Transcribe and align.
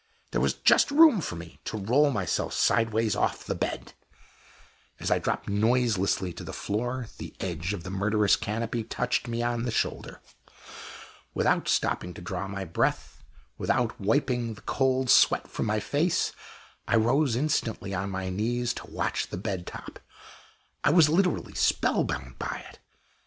There 0.31 0.41
was 0.41 0.55
just 0.55 0.89
room 0.89 1.21
for 1.21 1.35
me 1.35 1.59
to 1.65 1.77
roll 1.77 2.09
myself 2.09 2.55
sidewise 2.55 3.15
off 3.15 3.43
the 3.43 3.53
bed. 3.53 3.93
As 4.99 5.11
I 5.11 5.19
dropped 5.19 5.47
noiselessly 5.47 6.33
to 6.33 6.43
the 6.43 6.51
floor, 6.53 7.07
the 7.19 7.35
edge 7.39 7.71
of 7.71 7.83
the 7.83 7.91
murderous 7.91 8.35
canopy 8.35 8.83
touched 8.83 9.27
me 9.27 9.43
on 9.43 9.61
the 9.61 9.69
shoulder. 9.69 10.19
Without 11.35 11.67
stopping 11.69 12.15
to 12.15 12.19
draw 12.21 12.47
my 12.47 12.65
breath, 12.65 13.21
without 13.59 14.01
wiping 14.01 14.55
the 14.55 14.61
cold 14.61 15.11
sweat 15.11 15.47
from 15.47 15.67
my 15.67 15.79
face, 15.79 16.31
I 16.87 16.95
rose 16.95 17.35
instantly 17.35 17.93
on 17.93 18.09
my 18.09 18.31
knees 18.31 18.73
to 18.73 18.89
watch 18.89 19.27
the 19.27 19.37
bed 19.37 19.67
top. 19.67 19.99
I 20.83 20.89
was 20.89 21.09
literally 21.09 21.53
spellbound 21.53 22.39
by 22.39 22.65
it. 22.71 22.79